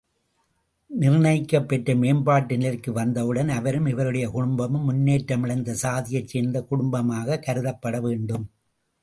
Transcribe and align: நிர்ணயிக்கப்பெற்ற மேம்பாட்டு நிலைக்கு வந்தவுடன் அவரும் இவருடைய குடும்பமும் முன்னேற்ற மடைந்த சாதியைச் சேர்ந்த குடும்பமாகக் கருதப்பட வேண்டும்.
நிர்ணயிக்கப்பெற்ற 0.91 1.95
மேம்பாட்டு 1.95 2.57
நிலைக்கு 2.57 2.91
வந்தவுடன் 2.91 3.49
அவரும் 3.49 3.85
இவருடைய 3.85 4.29
குடும்பமும் 4.29 4.83
முன்னேற்ற 4.83 5.37
மடைந்த 5.37 5.77
சாதியைச் 5.83 6.27
சேர்ந்த 6.27 6.61
குடும்பமாகக் 6.63 7.45
கருதப்பட 7.47 7.99
வேண்டும். 8.01 8.47